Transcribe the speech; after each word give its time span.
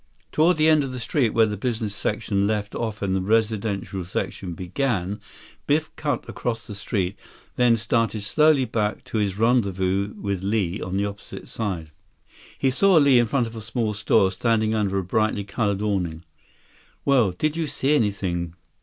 Toward 0.31 0.57
the 0.57 0.67
end 0.67 0.83
of 0.83 0.91
the 0.93 0.99
street, 0.99 1.29
where 1.29 1.45
the 1.45 1.55
business 1.55 1.95
section 1.95 2.47
left 2.47 2.73
off 2.73 3.03
and 3.03 3.15
the 3.15 3.21
residential 3.21 4.03
section 4.03 4.55
began, 4.55 5.19
Biff 5.67 5.95
cut 5.95 6.27
across 6.27 6.65
the 6.65 6.73
street, 6.73 7.15
then 7.55 7.77
started 7.77 8.23
slowly 8.23 8.65
back 8.65 9.03
to 9.03 9.19
his 9.19 9.37
rendezvous 9.37 10.15
with 10.15 10.41
Li 10.41 10.81
on 10.81 10.97
the 10.97 11.05
opposite 11.05 11.47
side. 11.47 11.91
He 12.57 12.71
saw 12.71 12.95
Li 12.97 13.19
in 13.19 13.27
front 13.27 13.45
of 13.45 13.55
a 13.55 13.61
small 13.61 13.93
store, 13.93 14.31
standing 14.31 14.73
under 14.73 14.97
a 14.97 15.03
brightly 15.03 15.43
colored 15.43 15.83
awning. 15.83 16.23
"Well, 17.05 17.31
did 17.31 17.55
you 17.55 17.67
see 17.67 17.93
anything?" 17.93 18.55